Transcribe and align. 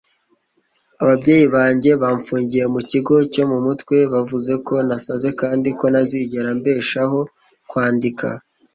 ababyeyi 1.01 1.45
banjye 1.55 1.91
bamfungiye 2.01 2.65
mu 2.73 2.81
kigo 2.89 3.15
cyo 3.33 3.43
mu 3.51 3.57
mutwe- 3.65 3.95
bavuze 4.13 4.53
ko 4.67 4.75
nasaze 4.87 5.29
kandi 5.41 5.67
ko 5.79 5.85
ntazigera 5.91 6.49
mbeshaho 6.59 7.19
kwandika 7.69 8.27